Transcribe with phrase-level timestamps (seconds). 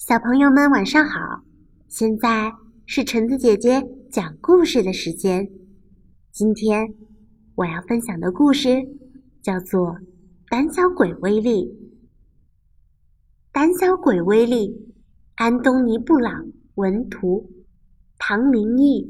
[0.00, 1.44] 小朋友们晚上好，
[1.86, 2.50] 现在
[2.86, 5.46] 是橙子姐姐讲故事的时间。
[6.32, 6.94] 今天
[7.54, 8.70] 我要分享的故事
[9.42, 9.90] 叫做
[10.48, 11.66] 《胆小鬼威力》。
[13.52, 14.74] 胆小鬼威力，
[15.34, 16.46] 安东尼·布朗
[16.76, 17.50] 文图，
[18.16, 19.06] 唐明义，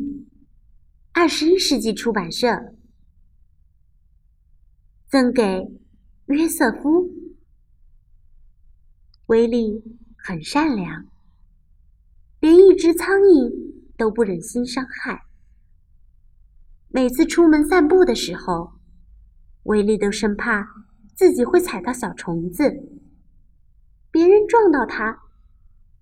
[1.12, 2.74] 二十一世纪出版社，
[5.08, 5.70] 赠给
[6.26, 7.08] 约瑟夫。
[9.26, 9.99] 威力。
[10.22, 11.06] 很善良，
[12.40, 15.24] 连一只苍蝇都不忍心伤害。
[16.88, 18.72] 每次出门散步的时候，
[19.62, 20.68] 威力都生怕
[21.14, 22.82] 自己会踩到小虫子，
[24.10, 25.22] 别人撞到他，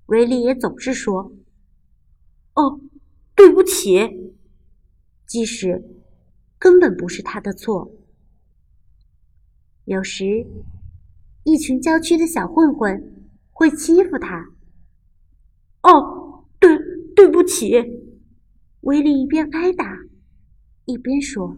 [0.07, 1.33] 威力也总是说
[2.55, 2.81] ：“哦，
[3.35, 4.35] 对不起。”
[5.27, 5.85] 即使
[6.59, 7.93] 根本不是他的错。
[9.85, 10.47] 有时，
[11.45, 13.15] 一群郊区的小混混。
[13.59, 14.51] 会欺负他。
[15.83, 16.79] 哦，对，
[17.17, 17.75] 对不起。
[18.83, 19.99] 威力一边挨打，
[20.85, 21.57] 一边说：“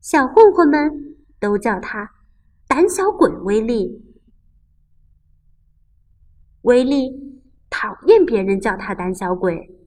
[0.00, 2.12] 小混混们都叫他
[2.66, 4.02] 胆小鬼威力。”
[6.62, 9.78] 威力讨厌别人叫他胆小鬼。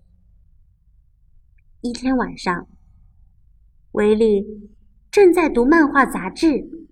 [1.82, 2.68] 一天晚上，
[3.94, 4.70] 威力
[5.10, 6.88] 正在读漫画杂志，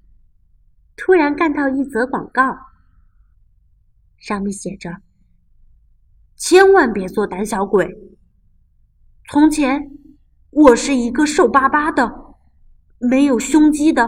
[0.96, 2.71] 突然看到一则广告。
[4.22, 4.98] 上面写着
[6.38, 7.90] ：“千万别做胆小鬼。
[9.28, 9.90] 从前，
[10.52, 12.36] 我是一个瘦巴巴的、
[13.00, 14.08] 没有胸肌的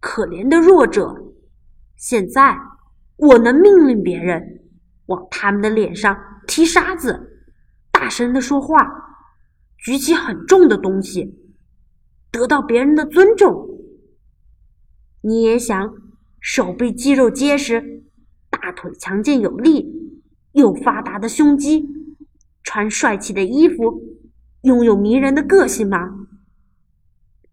[0.00, 1.34] 可怜的弱者。
[1.96, 2.56] 现在，
[3.16, 4.62] 我能命令别人
[5.06, 7.44] 往他们的脸上踢沙子，
[7.90, 8.90] 大声的说话，
[9.76, 11.38] 举起很重的东西，
[12.30, 13.68] 得到别人的尊重。
[15.20, 15.92] 你也想
[16.40, 17.98] 手臂肌肉结实？”
[18.72, 20.20] 腿强健有力，
[20.52, 21.88] 有发达的胸肌，
[22.62, 24.02] 穿帅气的衣服，
[24.62, 26.26] 拥有迷人的个性吗？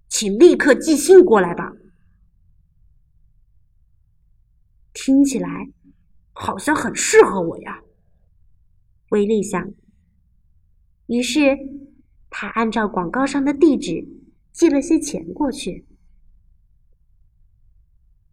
[0.07, 1.73] 请立刻寄信过来吧。
[4.91, 5.69] 听起来
[6.33, 7.81] 好像很适合我呀，
[9.09, 9.71] 威力想。
[11.05, 11.57] 于是
[12.29, 14.07] 他按照广告上的地址
[14.51, 15.85] 寄了些钱过去。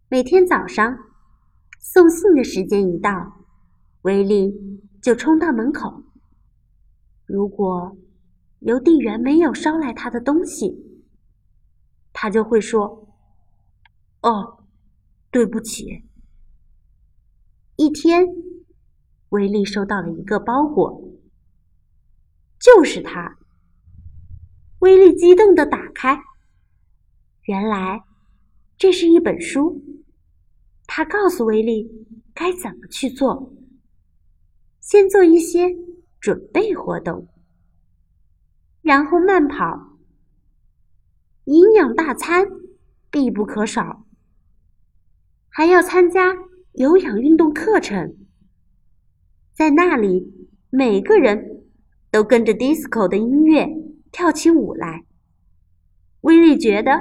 [0.09, 1.06] 每天早上。
[1.89, 3.47] 送信的时间一到，
[4.03, 4.53] 威力
[5.01, 6.03] 就冲到门口。
[7.25, 7.97] 如果
[8.59, 11.01] 邮递员没有捎来他的东西，
[12.13, 13.09] 他就会说
[14.21, 14.65] ：“哦，
[15.31, 16.03] 对不起。”
[17.77, 18.27] 一天，
[19.29, 21.01] 威力收到了一个包裹，
[22.59, 23.39] 就是他。
[24.81, 26.21] 威力激动的打开，
[27.45, 28.03] 原来
[28.77, 29.96] 这是一本书。
[30.97, 33.53] 他告诉威力该怎么去做：
[34.81, 35.77] 先做一些
[36.19, 37.29] 准备活动，
[38.81, 39.99] 然后慢跑。
[41.45, 42.47] 营养大餐
[43.11, 44.07] 必不可少，
[45.51, 46.35] 还要参加
[46.73, 48.17] 有氧运动课程。
[49.53, 51.67] 在那里，每个人
[52.11, 53.69] 都跟着 disco 的音乐
[54.11, 55.05] 跳起舞来。
[56.23, 56.99] 威力觉得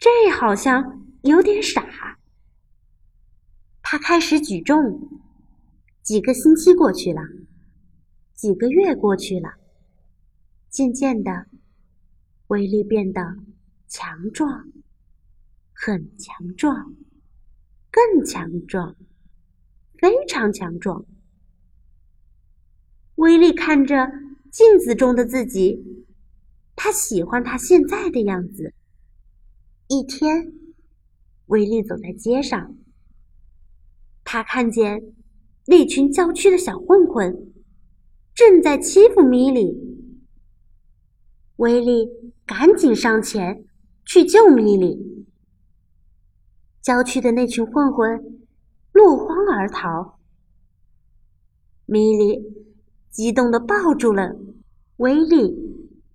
[0.00, 2.17] 这好像有点傻。
[3.90, 5.08] 他开始举重，
[6.02, 7.22] 几个星期过去了，
[8.34, 9.54] 几个月过去了，
[10.68, 11.46] 渐渐的，
[12.48, 13.38] 威力变得
[13.86, 14.70] 强壮，
[15.72, 16.94] 很强壮，
[17.90, 18.94] 更强壮，
[19.96, 21.06] 非常强壮。
[23.14, 24.12] 威力看着
[24.52, 26.04] 镜子中的自己，
[26.76, 28.74] 他喜欢他现在的样子。
[29.86, 30.52] 一天，
[31.46, 32.76] 威力走在街上。
[34.30, 35.14] 他看见
[35.68, 37.50] 那群郊区的小混混
[38.34, 39.74] 正在欺负米莉，
[41.56, 42.06] 威利
[42.44, 43.64] 赶紧上前
[44.04, 45.26] 去救米莉。
[46.82, 48.22] 郊区的那群混混
[48.92, 50.18] 落荒而逃，
[51.86, 52.42] 米莉
[53.08, 54.36] 激动地抱住了
[54.98, 55.56] 威利，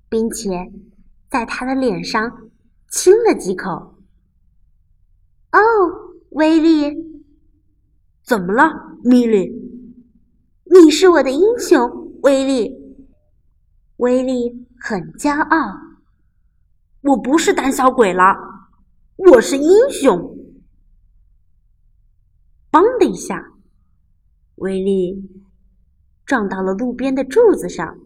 [0.08, 0.72] 并且
[1.32, 2.52] 在他的脸上
[2.92, 3.96] 亲了几口。
[5.52, 5.60] 哦，
[6.30, 7.13] 威利。
[8.24, 9.52] 怎么了，米莉？
[10.64, 12.72] 你是我的英雄，威利。
[13.98, 15.78] 威利很骄傲。
[17.02, 18.24] 我不是胆小鬼了，
[19.18, 20.38] 我是英雄。
[22.72, 23.52] 嘣的一下，
[24.56, 25.30] 威力
[26.26, 27.98] 撞到了路边的柱子上。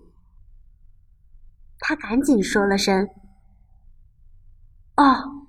[1.77, 3.07] 他赶紧说了声
[4.97, 5.45] ：“哦，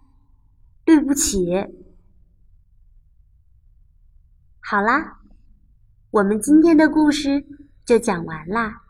[0.85, 1.55] 对不起。”
[4.71, 5.21] 好啦，
[6.11, 7.43] 我们今天的故事
[7.87, 8.83] 就讲完啦，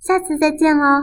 [0.00, 1.02] 下次再见喽。